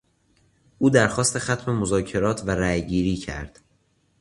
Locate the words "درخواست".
0.89-1.39